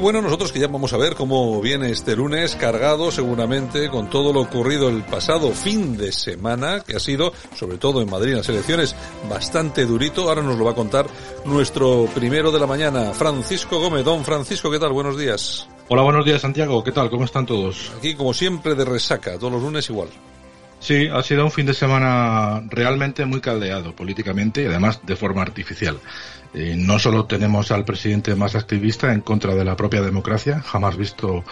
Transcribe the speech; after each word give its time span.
bueno, 0.00 0.22
nosotros 0.22 0.50
que 0.50 0.60
ya 0.60 0.66
vamos 0.66 0.92
a 0.94 0.96
ver 0.96 1.14
cómo 1.14 1.60
viene 1.60 1.90
este 1.90 2.16
lunes 2.16 2.56
cargado 2.56 3.10
seguramente 3.10 3.90
con 3.90 4.08
todo 4.08 4.32
lo 4.32 4.40
ocurrido 4.40 4.88
el 4.88 5.02
pasado 5.02 5.52
fin 5.52 5.96
de 5.96 6.10
semana, 6.10 6.80
que 6.80 6.96
ha 6.96 7.00
sido, 7.00 7.32
sobre 7.54 7.76
todo 7.76 8.00
en 8.00 8.08
Madrid, 8.08 8.32
en 8.32 8.38
las 8.38 8.48
elecciones, 8.48 8.96
bastante 9.28 9.84
durito. 9.84 10.28
Ahora 10.28 10.42
nos 10.42 10.58
lo 10.58 10.64
va 10.64 10.72
a 10.72 10.74
contar 10.74 11.06
nuestro 11.44 12.08
primero 12.14 12.50
de 12.50 12.60
la 12.60 12.66
mañana, 12.66 13.12
Francisco 13.12 13.78
Gómez. 13.78 14.04
Don 14.04 14.24
Francisco, 14.24 14.70
¿qué 14.70 14.78
tal? 14.78 14.92
Buenos 14.92 15.18
días. 15.18 15.68
Hola, 15.88 16.02
buenos 16.02 16.24
días, 16.24 16.40
Santiago. 16.40 16.82
¿Qué 16.82 16.92
tal? 16.92 17.10
¿Cómo 17.10 17.24
están 17.24 17.44
todos? 17.44 17.92
Aquí, 17.98 18.14
como 18.14 18.32
siempre, 18.32 18.74
de 18.74 18.86
resaca, 18.86 19.38
todos 19.38 19.52
los 19.52 19.62
lunes 19.62 19.90
igual. 19.90 20.08
Sí, 20.80 21.08
ha 21.12 21.22
sido 21.22 21.44
un 21.44 21.50
fin 21.50 21.66
de 21.66 21.74
semana 21.74 22.62
realmente 22.70 23.26
muy 23.26 23.42
caldeado 23.42 23.94
políticamente 23.94 24.62
y 24.62 24.66
además 24.66 25.00
de 25.04 25.14
forma 25.14 25.42
artificial. 25.42 25.98
Eh, 26.54 26.74
no 26.76 26.98
solo 26.98 27.26
tenemos 27.26 27.70
al 27.70 27.84
presidente 27.84 28.34
más 28.34 28.56
activista 28.56 29.12
en 29.12 29.20
contra 29.20 29.54
de 29.54 29.64
la 29.64 29.76
propia 29.76 30.00
democracia, 30.00 30.60
jamás 30.62 30.96
visto 30.96 31.44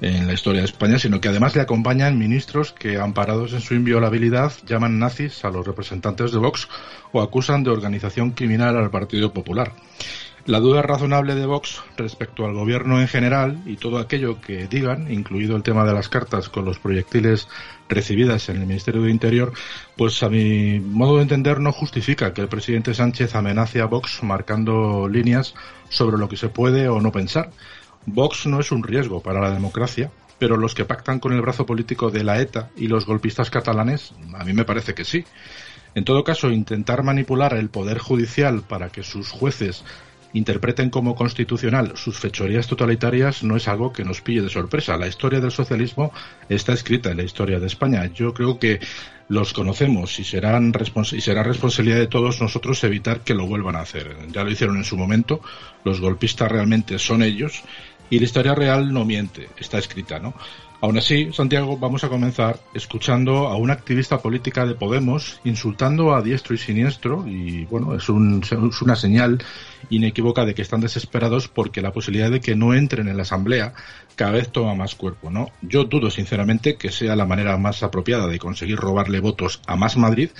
en 0.00 0.28
la 0.28 0.32
historia 0.32 0.60
de 0.60 0.66
España, 0.66 1.00
sino 1.00 1.20
que 1.20 1.28
además 1.28 1.56
le 1.56 1.62
acompañan 1.62 2.16
ministros 2.16 2.72
que, 2.72 2.96
amparados 2.96 3.52
en 3.52 3.60
su 3.60 3.74
inviolabilidad, 3.74 4.52
llaman 4.64 5.00
nazis 5.00 5.44
a 5.44 5.50
los 5.50 5.66
representantes 5.66 6.30
de 6.30 6.38
Vox 6.38 6.68
o 7.12 7.20
acusan 7.20 7.64
de 7.64 7.70
organización 7.70 8.30
criminal 8.30 8.76
al 8.76 8.90
Partido 8.90 9.32
Popular. 9.32 9.72
La 10.46 10.60
duda 10.60 10.80
razonable 10.80 11.34
de 11.34 11.44
Vox 11.44 11.82
respecto 11.96 12.46
al 12.46 12.54
gobierno 12.54 13.00
en 13.00 13.08
general 13.08 13.60
y 13.66 13.76
todo 13.78 13.98
aquello 13.98 14.40
que 14.40 14.68
digan, 14.68 15.12
incluido 15.12 15.56
el 15.56 15.64
tema 15.64 15.84
de 15.84 15.92
las 15.92 16.08
cartas 16.08 16.48
con 16.48 16.64
los 16.64 16.78
proyectiles 16.78 17.48
recibidas 17.88 18.48
en 18.48 18.58
el 18.58 18.66
Ministerio 18.66 19.02
de 19.02 19.10
Interior, 19.10 19.52
pues 19.96 20.22
a 20.22 20.28
mi 20.28 20.78
modo 20.78 21.16
de 21.16 21.22
entender 21.22 21.58
no 21.58 21.72
justifica 21.72 22.32
que 22.32 22.42
el 22.42 22.48
presidente 22.48 22.94
Sánchez 22.94 23.34
amenace 23.34 23.80
a 23.80 23.86
Vox 23.86 24.22
marcando 24.22 25.08
líneas 25.08 25.56
sobre 25.88 26.16
lo 26.16 26.28
que 26.28 26.36
se 26.36 26.48
puede 26.48 26.88
o 26.88 27.00
no 27.00 27.10
pensar. 27.10 27.50
Vox 28.06 28.46
no 28.46 28.60
es 28.60 28.70
un 28.70 28.84
riesgo 28.84 29.20
para 29.20 29.40
la 29.40 29.50
democracia, 29.50 30.12
pero 30.38 30.56
los 30.56 30.76
que 30.76 30.84
pactan 30.84 31.18
con 31.18 31.32
el 31.32 31.42
brazo 31.42 31.66
político 31.66 32.12
de 32.12 32.22
la 32.22 32.40
ETA 32.40 32.70
y 32.76 32.86
los 32.86 33.04
golpistas 33.04 33.50
catalanes, 33.50 34.12
a 34.32 34.44
mí 34.44 34.52
me 34.52 34.64
parece 34.64 34.94
que 34.94 35.04
sí. 35.04 35.24
En 35.96 36.04
todo 36.04 36.22
caso, 36.22 36.50
intentar 36.50 37.02
manipular 37.02 37.54
el 37.54 37.70
poder 37.70 37.98
judicial 37.98 38.62
para 38.62 38.90
que 38.90 39.02
sus 39.02 39.30
jueces 39.30 39.82
interpreten 40.36 40.90
como 40.90 41.14
constitucional 41.14 41.92
sus 41.96 42.18
fechorías 42.18 42.66
totalitarias 42.66 43.42
no 43.42 43.56
es 43.56 43.68
algo 43.68 43.92
que 43.92 44.04
nos 44.04 44.20
pille 44.20 44.42
de 44.42 44.50
sorpresa. 44.50 44.96
La 44.96 45.06
historia 45.06 45.40
del 45.40 45.50
socialismo 45.50 46.12
está 46.48 46.74
escrita 46.74 47.10
en 47.10 47.16
la 47.16 47.22
historia 47.22 47.58
de 47.58 47.66
España. 47.66 48.04
Yo 48.12 48.34
creo 48.34 48.58
que 48.58 48.80
los 49.28 49.52
conocemos 49.52 50.18
y, 50.18 50.24
serán 50.24 50.72
y 51.12 51.20
será 51.20 51.42
responsabilidad 51.42 51.98
de 51.98 52.06
todos 52.06 52.40
nosotros 52.40 52.84
evitar 52.84 53.20
que 53.20 53.34
lo 53.34 53.46
vuelvan 53.46 53.76
a 53.76 53.80
hacer. 53.80 54.14
Ya 54.30 54.44
lo 54.44 54.50
hicieron 54.50 54.76
en 54.76 54.84
su 54.84 54.96
momento, 54.96 55.40
los 55.84 56.00
golpistas 56.00 56.52
realmente 56.52 56.98
son 56.98 57.22
ellos 57.22 57.62
y 58.10 58.18
la 58.18 58.24
historia 58.24 58.54
real 58.54 58.92
no 58.92 59.04
miente, 59.04 59.48
está 59.58 59.78
escrita, 59.78 60.18
¿no? 60.18 60.34
Aún 60.80 60.98
así, 60.98 61.32
Santiago, 61.32 61.78
vamos 61.78 62.04
a 62.04 62.08
comenzar 62.08 62.60
escuchando 62.74 63.48
a 63.48 63.56
una 63.56 63.72
activista 63.72 64.18
política 64.18 64.66
de 64.66 64.74
Podemos 64.74 65.40
insultando 65.44 66.14
a 66.14 66.20
diestro 66.20 66.54
y 66.54 66.58
siniestro 66.58 67.26
y 67.26 67.64
bueno, 67.64 67.94
es, 67.94 68.04
es 68.04 68.82
una 68.82 68.94
señal 68.94 69.42
inequívoca 69.88 70.44
de 70.44 70.54
que 70.54 70.62
están 70.62 70.80
desesperados 70.80 71.48
porque 71.48 71.80
la 71.80 71.92
posibilidad 71.92 72.30
de 72.30 72.40
que 72.40 72.56
no 72.56 72.74
entren 72.74 73.08
en 73.08 73.16
la 73.16 73.22
Asamblea 73.22 73.72
cada 74.16 74.32
vez 74.32 74.50
toma 74.52 74.74
más 74.74 74.94
cuerpo, 74.94 75.30
¿no? 75.30 75.50
Yo 75.62 75.84
dudo 75.84 76.10
sinceramente 76.10 76.76
que 76.76 76.90
sea 76.90 77.16
la 77.16 77.24
manera 77.24 77.56
más 77.56 77.82
apropiada 77.82 78.26
de 78.26 78.38
conseguir 78.38 78.76
robarle 78.76 79.20
votos 79.20 79.60
a 79.66 79.76
Más 79.76 79.96
Madrid, 79.96 80.30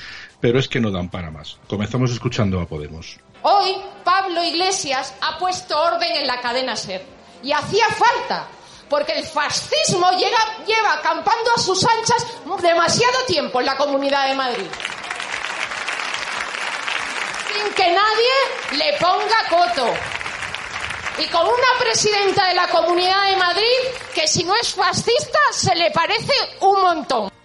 pero 0.40 0.58
es 0.58 0.68
que 0.68 0.80
no 0.80 0.90
dan 0.90 1.08
para 1.08 1.30
más. 1.30 1.58
Comenzamos 1.66 2.10
escuchando 2.10 2.60
a 2.60 2.66
Podemos. 2.66 3.18
Hoy 3.42 3.72
Pablo 4.04 4.44
Iglesias 4.44 5.14
ha 5.20 5.38
puesto 5.38 5.80
orden 5.80 6.16
en 6.16 6.26
la 6.26 6.40
cadena 6.40 6.76
SER 6.76 7.02
y 7.42 7.52
hacía 7.52 7.84
falta 7.88 8.48
porque 8.88 9.12
el 9.12 9.24
fascismo 9.26 10.10
lleva 10.12 10.92
acampando 10.92 11.52
a 11.56 11.60
sus 11.60 11.84
anchas 11.84 12.26
demasiado 12.62 13.24
tiempo 13.26 13.60
en 13.60 13.66
la 13.66 13.76
Comunidad 13.76 14.28
de 14.28 14.34
Madrid. 14.34 14.66
Sin 17.52 17.72
que 17.74 17.90
nadie 17.92 18.78
le 18.78 18.98
ponga 18.98 19.48
coto. 19.48 19.94
Y 21.18 21.26
con 21.28 21.46
una 21.46 21.78
presidenta 21.78 22.48
de 22.48 22.54
la 22.54 22.68
Comunidad 22.68 23.30
de 23.30 23.36
Madrid 23.36 23.78
que 24.14 24.28
si 24.28 24.44
no 24.44 24.54
es 24.56 24.74
fascista 24.74 25.38
se 25.52 25.74
le 25.74 25.90
parece 25.90 26.32
un 26.60 26.82
montón. 26.82 27.35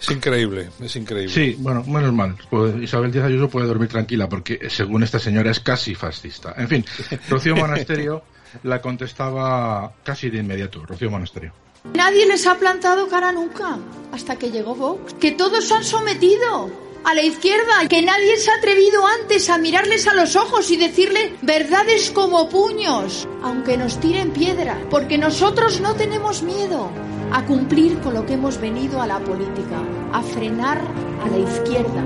Es 0.00 0.10
increíble, 0.10 0.70
es 0.80 0.96
increíble. 0.96 1.32
Sí, 1.32 1.56
bueno, 1.58 1.82
menos 1.84 2.12
mal. 2.12 2.36
Pues 2.50 2.76
Isabel 2.80 3.10
Díaz 3.10 3.26
Ayuso 3.26 3.48
puede 3.48 3.66
dormir 3.66 3.88
tranquila 3.88 4.28
porque 4.28 4.68
según 4.70 5.02
esta 5.02 5.18
señora 5.18 5.50
es 5.50 5.60
casi 5.60 5.94
fascista. 5.94 6.54
En 6.56 6.68
fin, 6.68 6.84
Rocío 7.28 7.56
Monasterio 7.56 8.22
la 8.62 8.80
contestaba 8.80 9.92
casi 10.02 10.30
de 10.30 10.38
inmediato, 10.38 10.84
Rocío 10.86 11.10
Monasterio. 11.10 11.52
Nadie 11.94 12.26
les 12.26 12.46
ha 12.46 12.56
plantado 12.58 13.08
cara 13.08 13.32
nunca, 13.32 13.78
hasta 14.12 14.36
que 14.36 14.50
llegó 14.50 14.74
Vox. 14.74 15.14
Que 15.14 15.32
todos 15.32 15.66
se 15.66 15.74
han 15.74 15.84
sometido 15.84 16.70
a 17.04 17.14
la 17.14 17.22
izquierda, 17.22 17.86
que 17.88 18.02
nadie 18.02 18.36
se 18.36 18.50
ha 18.50 18.56
atrevido 18.56 19.06
antes 19.06 19.48
a 19.48 19.58
mirarles 19.58 20.06
a 20.06 20.14
los 20.14 20.36
ojos 20.36 20.70
y 20.70 20.76
decirle 20.76 21.32
verdades 21.42 22.10
como 22.10 22.48
puños, 22.48 23.28
aunque 23.42 23.76
nos 23.76 24.00
tiren 24.00 24.30
piedra, 24.32 24.78
porque 24.90 25.18
nosotros 25.18 25.80
no 25.80 25.94
tenemos 25.94 26.42
miedo 26.42 26.90
a 27.32 27.44
cumplir 27.44 27.98
con 28.00 28.14
lo 28.14 28.26
que 28.26 28.34
hemos 28.34 28.60
venido 28.60 29.00
a 29.00 29.06
la 29.06 29.18
política, 29.18 29.82
a 30.12 30.22
frenar 30.22 30.80
a 31.24 31.28
la 31.28 31.38
izquierda. 31.38 32.02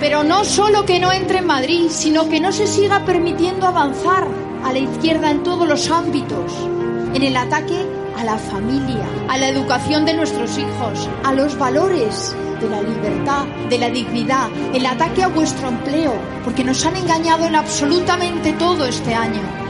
Pero 0.00 0.24
no 0.24 0.44
solo 0.44 0.84
que 0.84 0.98
no 0.98 1.12
entre 1.12 1.38
en 1.38 1.46
Madrid, 1.46 1.86
sino 1.88 2.28
que 2.28 2.40
no 2.40 2.52
se 2.52 2.66
siga 2.66 3.04
permitiendo 3.04 3.66
avanzar 3.66 4.26
a 4.64 4.72
la 4.72 4.78
izquierda 4.78 5.30
en 5.30 5.42
todos 5.42 5.68
los 5.68 5.90
ámbitos, 5.90 6.52
en 7.14 7.22
el 7.22 7.36
ataque 7.36 7.86
a 8.16 8.24
la 8.24 8.38
familia, 8.38 9.06
a 9.28 9.38
la 9.38 9.48
educación 9.48 10.04
de 10.04 10.14
nuestros 10.14 10.58
hijos, 10.58 11.08
a 11.24 11.32
los 11.32 11.56
valores 11.58 12.34
de 12.60 12.68
la 12.68 12.82
libertad, 12.82 13.46
de 13.68 13.78
la 13.78 13.90
dignidad, 13.90 14.48
el 14.72 14.86
ataque 14.86 15.22
a 15.22 15.28
vuestro 15.28 15.68
empleo, 15.68 16.14
porque 16.44 16.64
nos 16.64 16.84
han 16.86 16.96
engañado 16.96 17.46
en 17.46 17.56
absolutamente 17.56 18.52
todo 18.52 18.86
este 18.86 19.14
año. 19.14 19.61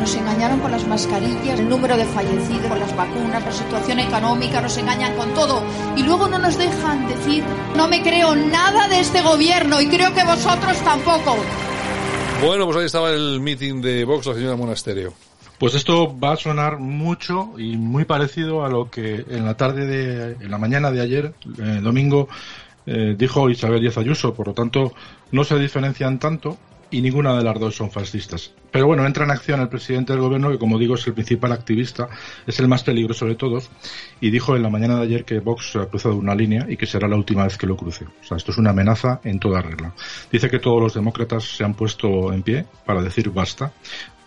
Nos 0.00 0.14
engañaron 0.14 0.60
con 0.60 0.70
las 0.70 0.86
mascarillas, 0.86 1.58
el 1.58 1.68
número 1.68 1.96
de 1.96 2.04
fallecidos, 2.04 2.66
con 2.66 2.78
las 2.78 2.94
vacunas, 2.94 3.44
la 3.44 3.52
situación 3.52 3.98
económica, 3.98 4.60
nos 4.60 4.76
engañan 4.76 5.16
con 5.16 5.32
todo. 5.34 5.62
Y 5.96 6.02
luego 6.02 6.28
no 6.28 6.38
nos 6.38 6.58
dejan 6.58 7.08
decir, 7.08 7.42
no 7.76 7.88
me 7.88 8.02
creo 8.02 8.34
nada 8.34 8.88
de 8.88 9.00
este 9.00 9.22
gobierno 9.22 9.80
y 9.80 9.88
creo 9.88 10.12
que 10.14 10.24
vosotros 10.24 10.76
tampoco. 10.84 11.36
Bueno, 12.44 12.66
pues 12.66 12.76
ahí 12.76 12.84
estaba 12.84 13.10
el 13.10 13.40
meeting 13.40 13.80
de 13.80 14.04
Vox, 14.04 14.26
la 14.26 14.34
señora 14.34 14.56
Monasterio. 14.56 15.14
Pues 15.58 15.74
esto 15.74 16.18
va 16.18 16.32
a 16.32 16.36
sonar 16.36 16.78
mucho 16.78 17.54
y 17.56 17.78
muy 17.78 18.04
parecido 18.04 18.64
a 18.64 18.68
lo 18.68 18.90
que 18.90 19.24
en 19.28 19.46
la 19.46 19.56
tarde 19.56 19.86
de, 19.86 20.44
en 20.44 20.50
la 20.50 20.58
mañana 20.58 20.90
de 20.90 21.00
ayer, 21.00 21.32
eh, 21.58 21.80
domingo, 21.82 22.28
eh, 22.84 23.14
dijo 23.16 23.48
Isabel 23.48 23.80
Díaz 23.80 23.96
Ayuso. 23.96 24.34
Por 24.34 24.48
lo 24.48 24.52
tanto, 24.52 24.92
no 25.32 25.44
se 25.44 25.58
diferencian 25.58 26.18
tanto 26.18 26.58
y 26.90 27.00
ninguna 27.00 27.36
de 27.36 27.44
las 27.44 27.58
dos 27.58 27.76
son 27.76 27.90
fascistas. 27.90 28.52
Pero 28.70 28.86
bueno, 28.86 29.06
entra 29.06 29.24
en 29.24 29.30
acción 29.30 29.60
el 29.60 29.68
presidente 29.68 30.12
del 30.12 30.22
gobierno, 30.22 30.50
que 30.50 30.58
como 30.58 30.78
digo 30.78 30.96
es 30.96 31.06
el 31.06 31.14
principal 31.14 31.52
activista, 31.52 32.08
es 32.46 32.60
el 32.60 32.68
más 32.68 32.82
peligroso 32.82 33.26
de 33.26 33.34
todos, 33.34 33.70
y 34.20 34.30
dijo 34.30 34.54
en 34.54 34.62
la 34.62 34.70
mañana 34.70 34.96
de 34.96 35.02
ayer 35.02 35.24
que 35.24 35.40
Vox 35.40 35.76
ha 35.76 35.86
cruzado 35.86 36.16
una 36.16 36.34
línea 36.34 36.66
y 36.68 36.76
que 36.76 36.86
será 36.86 37.08
la 37.08 37.16
última 37.16 37.44
vez 37.44 37.56
que 37.56 37.66
lo 37.66 37.76
cruce. 37.76 38.04
O 38.04 38.24
sea, 38.24 38.36
esto 38.36 38.52
es 38.52 38.58
una 38.58 38.70
amenaza 38.70 39.20
en 39.24 39.38
toda 39.38 39.62
regla. 39.62 39.94
Dice 40.30 40.50
que 40.50 40.58
todos 40.58 40.80
los 40.82 40.94
demócratas 40.94 41.44
se 41.44 41.64
han 41.64 41.74
puesto 41.74 42.32
en 42.32 42.42
pie 42.42 42.66
para 42.84 43.02
decir 43.02 43.30
basta 43.30 43.72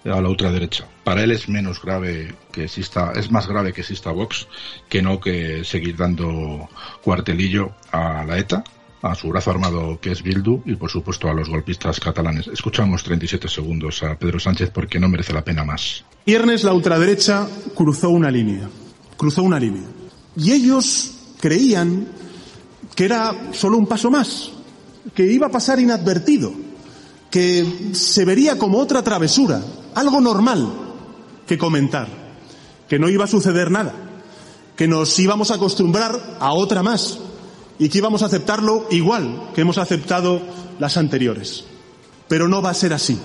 a 0.05 0.21
la 0.21 0.29
ultraderecha. 0.29 0.85
Para 1.03 1.23
él 1.23 1.31
es 1.31 1.49
menos 1.49 1.81
grave 1.81 2.33
que 2.51 2.63
exista, 2.63 3.11
es 3.15 3.31
más 3.31 3.47
grave 3.47 3.73
que 3.73 3.81
exista 3.81 4.11
Vox 4.11 4.47
que 4.87 5.01
no 5.01 5.19
que 5.19 5.63
seguir 5.63 5.97
dando 5.97 6.69
cuartelillo 7.03 7.71
a 7.91 8.23
la 8.25 8.37
ETA 8.37 8.63
a 9.01 9.15
su 9.15 9.29
brazo 9.29 9.51
armado 9.51 9.99
que 10.01 10.11
es 10.11 10.21
Bildu 10.21 10.61
y 10.65 10.75
por 10.75 10.89
supuesto 10.89 11.29
a 11.29 11.33
los 11.33 11.49
golpistas 11.49 11.99
catalanes. 11.99 12.47
Escuchamos 12.47 13.03
37 13.03 13.47
segundos 13.47 14.03
a 14.03 14.17
Pedro 14.17 14.39
Sánchez 14.39 14.71
porque 14.71 14.99
no 14.99 15.07
merece 15.07 15.33
la 15.33 15.43
pena 15.43 15.63
más. 15.63 16.03
Viernes 16.25 16.63
la 16.63 16.73
ultraderecha 16.73 17.47
cruzó 17.73 18.09
una 18.09 18.29
línea, 18.29 18.69
cruzó 19.17 19.43
una 19.43 19.59
línea. 19.59 19.87
Y 20.35 20.51
ellos 20.51 21.11
creían 21.39 22.07
que 22.95 23.05
era 23.05 23.33
solo 23.53 23.77
un 23.77 23.87
paso 23.87 24.11
más, 24.11 24.51
que 25.13 25.23
iba 25.25 25.47
a 25.47 25.51
pasar 25.51 25.79
inadvertido, 25.79 26.51
que 27.31 27.91
se 27.93 28.25
vería 28.25 28.57
como 28.57 28.79
otra 28.79 29.03
travesura, 29.03 29.61
algo 29.95 30.19
normal 30.19 30.67
que 31.47 31.57
comentar, 31.57 32.07
que 32.87 32.99
no 32.99 33.09
iba 33.09 33.23
a 33.23 33.27
suceder 33.27 33.71
nada, 33.71 33.93
que 34.75 34.87
nos 34.87 35.17
íbamos 35.19 35.51
a 35.51 35.55
acostumbrar 35.55 36.37
a 36.39 36.53
otra 36.53 36.83
más, 36.83 37.19
y 37.79 37.89
que 37.89 37.97
íbamos 37.97 38.21
a 38.21 38.27
aceptarlo 38.27 38.87
igual 38.91 39.49
que 39.55 39.61
hemos 39.61 39.77
aceptado 39.77 40.41
las 40.77 40.97
anteriores. 40.97 41.65
Pero 42.27 42.47
no 42.47 42.61
va 42.61 42.69
a 42.69 42.75
ser 42.75 42.93
así. 42.93 43.19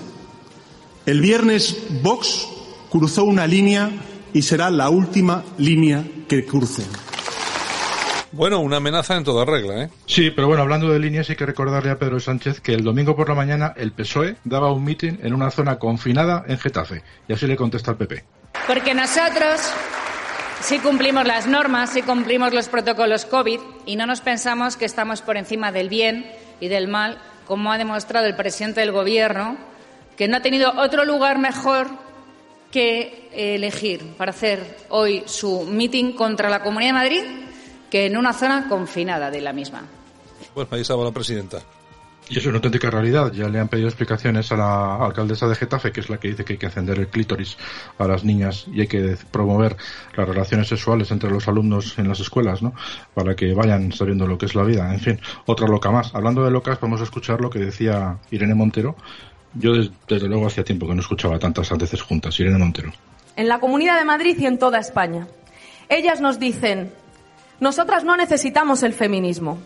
El 1.05 1.21
viernes 1.21 1.77
Vox 2.01 2.47
cruzó 2.89 3.25
una 3.25 3.45
línea 3.45 3.91
y 4.33 4.41
será 4.41 4.71
la 4.71 4.89
última 4.89 5.43
línea 5.57 6.03
que 6.27 6.45
cruce. 6.45 6.83
Bueno, 8.31 8.59
una 8.59 8.77
amenaza 8.77 9.15
en 9.15 9.23
toda 9.23 9.45
regla, 9.45 9.83
¿eh? 9.83 9.89
Sí, 10.07 10.29
pero 10.31 10.47
bueno, 10.47 10.63
hablando 10.63 10.89
de 10.89 10.99
líneas, 10.99 11.29
hay 11.29 11.37
que 11.37 11.45
recordarle 11.45 11.91
a 11.91 11.99
Pedro 11.99 12.19
Sánchez 12.19 12.59
que 12.59 12.73
el 12.73 12.83
domingo 12.83 13.15
por 13.15 13.29
la 13.29 13.35
mañana 13.35 13.73
el 13.77 13.93
PSOE 13.93 14.35
daba 14.43 14.73
un 14.73 14.83
mitin 14.83 15.19
en 15.23 15.33
una 15.33 15.51
zona 15.51 15.79
confinada 15.79 16.43
en 16.47 16.57
Getafe. 16.57 17.01
Y 17.29 17.33
así 17.33 17.47
le 17.47 17.55
contesta 17.55 17.91
al 17.91 17.97
PP. 17.97 18.25
Porque 18.67 18.93
nosotros 18.93 19.61
sí 20.65 20.79
cumplimos 20.79 21.27
las 21.27 21.45
normas, 21.45 21.91
sí 21.91 22.01
cumplimos 22.01 22.51
los 22.51 22.69
protocolos 22.69 23.25
COVID 23.25 23.59
y 23.85 23.95
no 23.97 24.07
nos 24.07 24.21
pensamos 24.21 24.77
que 24.77 24.85
estamos 24.85 25.21
por 25.21 25.37
encima 25.37 25.71
del 25.71 25.89
bien 25.89 26.25
y 26.59 26.69
del 26.69 26.87
mal, 26.87 27.19
como 27.45 27.71
ha 27.71 27.77
demostrado 27.77 28.25
el 28.25 28.35
presidente 28.35 28.79
del 28.79 28.91
Gobierno, 28.91 29.57
que 30.17 30.27
no 30.27 30.37
ha 30.37 30.41
tenido 30.41 30.73
otro 30.75 31.05
lugar 31.05 31.37
mejor 31.37 31.87
que 32.71 33.29
elegir 33.31 34.15
para 34.17 34.31
hacer 34.31 34.77
hoy 34.89 35.21
su 35.27 35.65
mitin 35.65 36.13
contra 36.13 36.49
la 36.49 36.63
Comunidad 36.63 36.89
de 36.89 36.93
Madrid 36.93 37.23
que 37.91 38.07
en 38.07 38.17
una 38.17 38.33
zona 38.33 38.67
confinada 38.67 39.29
de 39.29 39.41
la 39.41 39.53
misma. 39.53 39.83
Bueno, 40.55 40.69
ahí 40.71 41.11
presidenta. 41.13 41.61
Y 42.27 42.39
es 42.39 42.45
una 42.45 42.55
auténtica 42.55 42.89
realidad. 42.89 43.31
Ya 43.33 43.47
le 43.47 43.59
han 43.59 43.67
pedido 43.67 43.87
explicaciones 43.87 44.51
a 44.51 44.57
la 44.57 44.95
alcaldesa 44.95 45.47
de 45.47 45.55
Getafe, 45.55 45.91
que 45.91 45.99
es 45.99 46.09
la 46.09 46.17
que 46.17 46.29
dice 46.29 46.43
que 46.43 46.53
hay 46.53 46.59
que 46.59 46.65
encender 46.65 46.97
el 46.97 47.07
clítoris 47.07 47.55
a 47.99 48.07
las 48.07 48.23
niñas 48.23 48.65
y 48.71 48.81
hay 48.81 48.87
que 48.87 49.15
promover 49.29 49.77
las 50.15 50.27
relaciones 50.27 50.67
sexuales 50.67 51.11
entre 51.11 51.29
los 51.29 51.47
alumnos 51.47 51.97
en 51.99 52.07
las 52.07 52.19
escuelas, 52.19 52.63
¿no? 52.63 52.73
Para 53.13 53.35
que 53.35 53.53
vayan 53.53 53.91
sabiendo 53.91 54.25
lo 54.25 54.37
que 54.37 54.47
es 54.47 54.55
la 54.55 54.63
vida. 54.63 54.91
En 54.91 54.99
fin, 54.99 55.19
otra 55.45 55.67
loca 55.67 55.91
más. 55.91 56.15
Hablando 56.15 56.43
de 56.43 56.49
locas, 56.49 56.79
vamos 56.81 56.99
a 57.01 57.03
escuchar 57.03 57.41
lo 57.41 57.49
que 57.49 57.59
decía 57.59 58.17
Irene 58.31 58.55
Montero. 58.55 58.95
Yo, 59.53 59.73
desde, 60.07 60.27
luego, 60.27 60.47
hacía 60.47 60.63
tiempo 60.63 60.87
que 60.87 60.95
no 60.95 61.01
escuchaba 61.01 61.37
tantas 61.37 61.69
veces 61.77 62.01
juntas. 62.01 62.39
Irene 62.39 62.57
Montero. 62.57 62.91
En 63.35 63.47
la 63.47 63.59
Comunidad 63.59 63.99
de 63.99 64.05
Madrid 64.05 64.35
y 64.39 64.47
en 64.47 64.57
toda 64.57 64.79
España. 64.79 65.27
Ellas 65.89 66.21
nos 66.21 66.39
dicen, 66.39 66.91
nosotras 67.59 68.03
no 68.03 68.17
necesitamos 68.17 68.81
el 68.81 68.93
feminismo. 68.93 69.59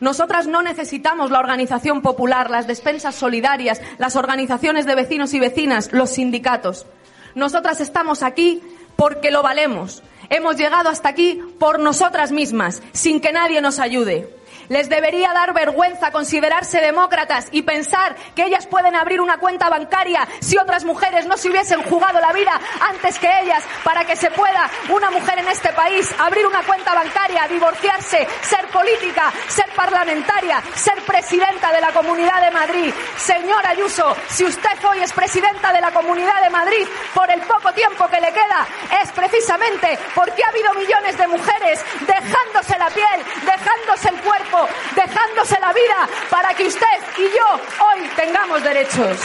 Nosotras 0.00 0.46
no 0.46 0.62
necesitamos 0.62 1.30
la 1.30 1.38
organización 1.38 2.00
popular, 2.00 2.50
las 2.50 2.66
despensas 2.66 3.14
solidarias, 3.14 3.80
las 3.98 4.16
organizaciones 4.16 4.86
de 4.86 4.94
vecinos 4.94 5.34
y 5.34 5.40
vecinas, 5.40 5.92
los 5.92 6.10
sindicatos. 6.10 6.86
Nosotras 7.34 7.80
estamos 7.80 8.22
aquí 8.22 8.62
porque 8.96 9.30
lo 9.30 9.42
valemos. 9.42 10.02
Hemos 10.30 10.56
llegado 10.56 10.88
hasta 10.88 11.08
aquí 11.08 11.40
por 11.58 11.80
nosotras 11.80 12.32
mismas, 12.32 12.82
sin 12.92 13.20
que 13.20 13.32
nadie 13.32 13.60
nos 13.60 13.78
ayude. 13.78 14.39
Les 14.70 14.88
debería 14.88 15.32
dar 15.32 15.52
vergüenza 15.52 16.12
considerarse 16.12 16.80
demócratas 16.80 17.48
y 17.50 17.62
pensar 17.62 18.14
que 18.36 18.44
ellas 18.44 18.68
pueden 18.68 18.94
abrir 18.94 19.20
una 19.20 19.38
cuenta 19.38 19.68
bancaria 19.68 20.28
si 20.38 20.56
otras 20.58 20.84
mujeres 20.84 21.26
no 21.26 21.36
se 21.36 21.50
hubiesen 21.50 21.82
jugado 21.82 22.20
la 22.20 22.32
vida 22.32 22.52
antes 22.80 23.18
que 23.18 23.26
ellas 23.42 23.64
para 23.82 24.04
que 24.04 24.14
se 24.14 24.30
pueda 24.30 24.70
una 24.90 25.10
mujer 25.10 25.40
en 25.40 25.48
este 25.48 25.70
país 25.72 26.14
abrir 26.20 26.46
una 26.46 26.62
cuenta 26.62 26.94
bancaria, 26.94 27.48
divorciarse, 27.48 28.28
ser 28.42 28.68
política, 28.68 29.32
ser 29.48 29.66
parlamentaria, 29.74 30.62
ser 30.76 31.02
presidenta 31.04 31.72
de 31.72 31.80
la 31.80 31.90
Comunidad 31.90 32.40
de 32.40 32.52
Madrid. 32.52 32.94
Señora 33.16 33.70
Ayuso, 33.70 34.14
si 34.28 34.44
usted 34.44 34.84
hoy 34.88 35.00
es 35.00 35.12
presidenta 35.12 35.72
de 35.72 35.80
la 35.80 35.90
Comunidad 35.90 36.40
de 36.44 36.50
Madrid 36.50 36.86
por 37.12 37.28
el 37.28 37.40
poco 37.40 37.72
tiempo 37.72 38.06
que 38.06 38.20
le 38.20 38.32
queda, 38.32 38.68
es 39.02 39.10
precisamente 39.10 39.98
porque 40.14 40.44
ha 40.44 40.48
habido 40.48 40.74
millones 40.74 41.18
de 41.18 41.26
mujeres 41.26 41.84
dejándose 42.06 42.78
la 42.78 42.88
piel, 42.90 43.24
dejándose 43.44 44.10
el 44.10 44.20
cuerpo 44.20 44.59
dejándose 44.94 45.58
la 45.60 45.72
vida 45.72 46.08
para 46.30 46.54
que 46.54 46.66
usted 46.66 46.86
y 47.18 47.22
yo 47.22 47.84
hoy 47.84 48.08
tengamos 48.16 48.62
derechos. 48.62 49.18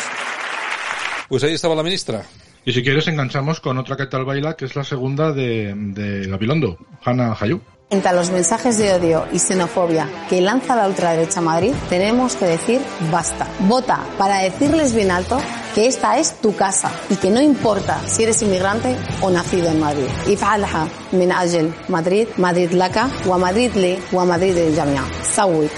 Pues 1.28 1.44
ahí 1.44 1.54
estaba 1.54 1.76
la 1.76 1.84
ministra. 1.84 2.24
Y 2.64 2.74
si 2.74 2.84
quieres 2.84 3.08
enganchamos 3.08 3.60
con 3.60 3.78
otra 3.78 3.96
que 3.96 4.08
tal 4.08 4.26
baila, 4.26 4.56
que 4.56 4.66
es 4.66 4.76
la 4.76 4.84
segunda 4.84 5.32
de, 5.32 5.74
de 5.76 6.28
Gabilondo, 6.28 6.78
Hanna 7.04 7.36
Hayú. 7.40 7.62
Frente 7.90 8.08
a 8.08 8.14
los 8.14 8.32
mensajes 8.32 8.80
de 8.80 8.94
odio 8.94 9.28
y 9.32 9.38
xenofobia 9.38 10.10
que 10.28 10.42
lanza 10.42 10.76
la 10.76 10.88
ultraderecha 10.88 11.42
Madrid, 11.42 11.74
tenemos 11.88 12.36
que 12.36 12.46
decir 12.46 12.82
basta. 13.12 13.48
Vota 13.60 14.00
para 14.18 14.40
decirles 14.40 14.96
bien 14.96 15.12
alto 15.12 15.40
que 15.75 15.87
esta 15.87 16.19
es 16.19 16.41
tu 16.41 16.55
casa 16.55 16.91
y 17.11 17.17
que 17.17 17.31
no 17.31 17.41
importa 17.41 18.01
si 18.07 18.23
eres 18.25 18.43
inmigrante 18.43 18.97
o 19.23 19.31
nacido 19.31 19.69
en 19.69 19.81
Madrid. 19.81 20.09
افعلها 20.27 20.89
من 21.13 21.33
أجل 21.33 21.71
Madrid, 21.89 22.27
Madrid 22.39 22.73
لك 22.73 23.03
ومدريد 23.27 23.79
لي 23.79 23.99
ومدريد 24.13 24.57
للجميع. 24.59 25.03
سوي 25.23 25.69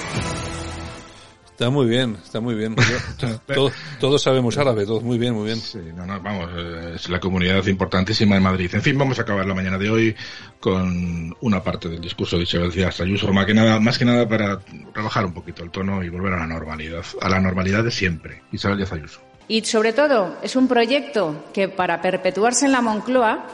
Está 1.62 1.70
muy 1.70 1.86
bien, 1.86 2.16
está 2.24 2.40
muy 2.40 2.56
bien. 2.56 2.74
todos, 3.46 3.72
todos 4.00 4.20
sabemos 4.20 4.58
árabe, 4.58 4.84
todos 4.84 5.04
muy 5.04 5.16
bien, 5.16 5.32
muy 5.34 5.44
bien. 5.44 5.58
Sí, 5.58 5.78
no, 5.94 6.04
no, 6.04 6.20
vamos, 6.20 6.50
eh, 6.56 6.92
es 6.96 7.08
la 7.08 7.20
comunidad 7.20 7.64
importantísima 7.66 8.34
de 8.34 8.40
Madrid. 8.40 8.68
En 8.74 8.82
fin, 8.82 8.98
vamos 8.98 9.20
a 9.20 9.22
acabar 9.22 9.46
la 9.46 9.54
mañana 9.54 9.78
de 9.78 9.88
hoy 9.88 10.16
con 10.58 11.36
una 11.40 11.62
parte 11.62 11.88
del 11.88 12.00
discurso 12.00 12.36
de 12.36 12.44
Isabel 12.44 12.72
Díaz 12.72 13.00
Ayuso, 13.00 13.32
más 13.32 13.46
que 13.46 13.54
nada, 13.54 13.78
más 13.78 13.96
que 13.96 14.04
nada 14.04 14.26
para 14.28 14.58
rebajar 14.92 15.24
un 15.24 15.34
poquito 15.34 15.62
el 15.62 15.70
tono 15.70 16.02
y 16.02 16.08
volver 16.08 16.32
a 16.32 16.38
la 16.38 16.48
normalidad, 16.48 17.04
a 17.20 17.28
la 17.28 17.38
normalidad 17.38 17.84
de 17.84 17.92
siempre. 17.92 18.42
Isabel 18.50 18.78
Díaz 18.78 18.92
Ayuso. 18.94 19.20
Y 19.47 19.63
sobre 19.63 19.93
todo, 19.93 20.35
es 20.41 20.55
un 20.55 20.67
proyecto 20.67 21.45
que 21.53 21.69
para 21.69 22.01
perpetuarse 22.01 22.65
en 22.65 22.73
la 22.73 22.81
Moncloa 22.81 23.45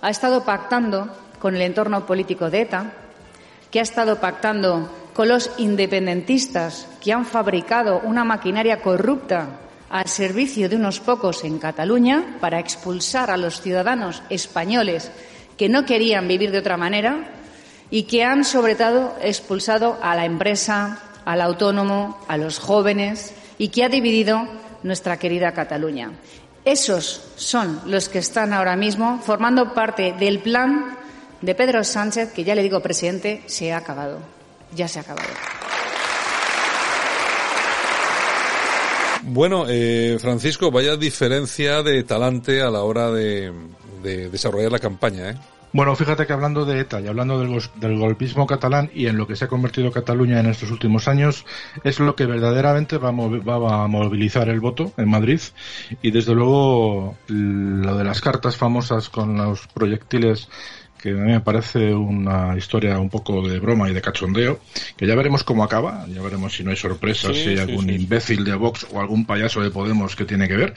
ha 0.00 0.10
estado 0.10 0.44
pactando 0.44 1.08
con 1.38 1.54
el 1.54 1.62
entorno 1.62 2.04
político 2.04 2.50
de 2.50 2.62
ETA, 2.62 2.92
que 3.70 3.78
ha 3.78 3.82
estado 3.82 4.20
pactando 4.20 4.90
con 5.14 5.28
los 5.28 5.50
independentistas 5.58 6.88
que 7.00 7.12
han 7.12 7.24
fabricado 7.24 8.00
una 8.04 8.24
maquinaria 8.24 8.80
corrupta 8.80 9.60
al 9.88 10.08
servicio 10.08 10.68
de 10.68 10.76
unos 10.76 11.00
pocos 11.00 11.44
en 11.44 11.58
Cataluña 11.58 12.36
para 12.40 12.58
expulsar 12.58 13.30
a 13.30 13.36
los 13.36 13.60
ciudadanos 13.60 14.22
españoles 14.28 15.10
que 15.56 15.68
no 15.68 15.86
querían 15.86 16.28
vivir 16.28 16.50
de 16.50 16.58
otra 16.58 16.76
manera 16.76 17.30
y 17.90 18.02
que 18.02 18.24
han 18.24 18.44
sobre 18.44 18.74
todo 18.74 19.14
expulsado 19.22 19.98
a 20.02 20.16
la 20.16 20.24
empresa, 20.24 20.98
al 21.24 21.40
autónomo, 21.40 22.18
a 22.28 22.36
los 22.36 22.58
jóvenes 22.58 23.32
y 23.58 23.68
que 23.68 23.84
ha 23.84 23.88
dividido 23.88 24.46
nuestra 24.86 25.18
querida 25.18 25.52
Cataluña. 25.52 26.12
Esos 26.64 27.22
son 27.36 27.80
los 27.86 28.08
que 28.08 28.18
están 28.18 28.52
ahora 28.52 28.76
mismo 28.76 29.20
formando 29.22 29.74
parte 29.74 30.14
del 30.18 30.40
plan 30.40 30.96
de 31.42 31.54
Pedro 31.54 31.84
Sánchez, 31.84 32.32
que 32.32 32.44
ya 32.44 32.54
le 32.54 32.62
digo, 32.62 32.80
presidente, 32.80 33.42
se 33.46 33.72
ha 33.72 33.76
acabado 33.76 34.36
ya 34.74 34.88
se 34.88 34.98
ha 34.98 35.02
acabado. 35.02 35.28
Bueno, 39.22 39.64
eh, 39.68 40.18
Francisco, 40.20 40.70
vaya 40.70 40.96
diferencia 40.96 41.82
de 41.82 42.04
talante 42.04 42.62
a 42.62 42.70
la 42.70 42.82
hora 42.82 43.10
de, 43.10 43.52
de 44.02 44.30
desarrollar 44.30 44.70
la 44.70 44.78
campaña, 44.78 45.30
¿eh? 45.30 45.36
Bueno, 45.76 45.94
fíjate 45.94 46.26
que 46.26 46.32
hablando 46.32 46.64
de 46.64 46.80
ETA 46.80 47.02
y 47.02 47.06
hablando 47.06 47.38
del, 47.38 47.60
del, 47.74 47.98
golpismo 47.98 48.46
catalán 48.46 48.90
y 48.94 49.08
en 49.08 49.18
lo 49.18 49.26
que 49.26 49.36
se 49.36 49.44
ha 49.44 49.48
convertido 49.48 49.92
Cataluña 49.92 50.40
en 50.40 50.46
estos 50.46 50.70
últimos 50.70 51.06
años, 51.06 51.44
es 51.84 52.00
lo 52.00 52.16
que 52.16 52.24
verdaderamente 52.24 52.96
va 52.96 53.10
a, 53.10 53.12
va 53.12 53.84
a, 53.84 53.86
movilizar 53.86 54.48
el 54.48 54.60
voto 54.60 54.94
en 54.96 55.10
Madrid. 55.10 55.38
Y 56.00 56.12
desde 56.12 56.34
luego, 56.34 57.18
lo 57.28 57.94
de 57.94 58.04
las 58.04 58.22
cartas 58.22 58.56
famosas 58.56 59.10
con 59.10 59.36
los 59.36 59.66
proyectiles 59.66 60.48
que 61.06 61.12
a 61.12 61.22
mí 61.22 61.32
me 61.32 61.40
parece 61.40 61.94
una 61.94 62.56
historia 62.56 62.98
un 62.98 63.08
poco 63.08 63.48
de 63.48 63.60
broma 63.60 63.88
y 63.88 63.94
de 63.94 64.02
cachondeo, 64.02 64.58
que 64.96 65.06
ya 65.06 65.14
veremos 65.14 65.44
cómo 65.44 65.62
acaba, 65.62 66.04
ya 66.08 66.20
veremos 66.20 66.56
si 66.56 66.64
no 66.64 66.70
hay 66.70 66.76
sorpresas, 66.76 67.36
si 67.36 67.50
hay 67.50 67.58
algún 67.58 67.88
imbécil 67.88 68.44
de 68.44 68.54
Vox 68.56 68.88
o 68.92 69.00
algún 69.00 69.24
payaso 69.24 69.62
de 69.62 69.70
Podemos 69.70 70.16
que 70.16 70.24
tiene 70.24 70.48
que 70.48 70.56
ver. 70.56 70.74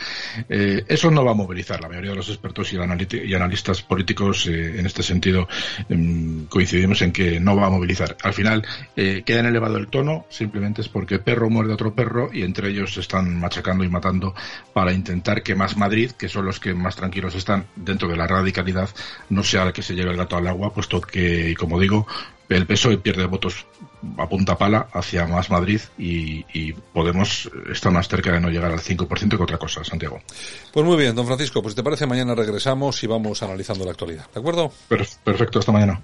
Eh, 0.48 0.84
eso 0.88 1.10
no 1.10 1.26
va 1.26 1.32
a 1.32 1.34
movilizar. 1.34 1.82
La 1.82 1.88
mayoría 1.88 2.12
de 2.12 2.18
los 2.18 2.30
expertos 2.30 2.72
y, 2.74 2.78
y 2.78 3.34
analistas 3.34 3.82
políticos 3.82 4.46
eh, 4.46 4.80
en 4.80 4.86
este 4.86 5.02
sentido 5.02 5.48
eh, 5.90 6.46
coincidimos 6.48 7.02
en 7.02 7.12
que 7.12 7.40
no 7.40 7.56
va 7.56 7.66
a 7.66 7.70
movilizar. 7.72 8.16
Al 8.22 8.34
final 8.34 8.64
eh, 8.96 9.24
queda 9.26 9.40
en 9.40 9.48
elevado 9.48 9.78
el 9.78 9.88
tono, 9.88 10.28
simplemente 10.30 10.82
es 10.82 10.90
porque 10.90 11.18
perro 11.18 11.50
muerde 11.50 11.72
a 11.72 11.76
otro 11.76 11.96
perro 11.96 12.30
y 12.32 12.44
entre 12.44 12.70
ellos 12.70 12.94
se 12.94 13.00
están 13.00 13.40
machacando 13.40 13.84
y 13.84 13.90
matando 13.90 14.36
para 14.74 14.94
intentar 14.94 15.42
que 15.42 15.56
más 15.56 15.76
Madrid, 15.76 16.12
que 16.12 16.30
son 16.30 16.46
los 16.46 16.60
que 16.60 16.76
más 16.76 16.96
tranquilos 16.96 17.34
están 17.34 17.66
dentro 17.76 18.08
de 18.08 18.18
la 18.18 18.28
radicalidad, 18.28 18.90
no 19.30 19.44
sea 19.44 19.64
el 19.64 19.74
que 19.74 19.82
se 19.82 19.96
lleve 19.96 20.12
el 20.12 20.19
gato 20.20 20.38
al 20.38 20.48
agua, 20.48 20.74
puesto 20.74 21.02
que, 21.02 21.56
como 21.58 21.80
digo, 21.80 22.06
el 22.50 22.66
PSOE 22.66 22.98
pierde 22.98 23.26
votos 23.26 23.66
a 24.18 24.28
punta 24.28 24.58
pala 24.58 24.88
hacia 24.94 25.28
más 25.28 25.50
Madrid 25.50 25.82
y, 25.98 26.46
y, 26.54 26.74
Podemos 26.94 27.50
estar 27.72 27.92
más 27.92 28.08
cerca 28.08 28.32
de 28.32 28.40
no 28.40 28.50
llegar 28.50 28.72
al 28.72 28.80
5% 28.80 29.38
que 29.38 29.44
otra 29.44 29.58
cosa, 29.58 29.84
Santiago. 29.84 30.20
Pues 30.74 30.86
muy 30.86 30.98
bien, 30.98 31.16
don 31.16 31.26
Francisco, 31.26 31.62
pues 31.62 31.74
si 31.74 31.78
te 31.78 31.84
parece, 31.84 32.06
mañana 32.06 32.36
regresamos 32.36 33.02
y 33.04 33.08
vamos 33.08 33.42
analizando 33.42 33.86
la 33.86 33.92
actualidad, 33.92 34.26
¿de 34.34 34.40
acuerdo? 34.40 34.72
Perfecto, 34.88 35.60
hasta 35.60 35.72
mañana. 35.72 35.98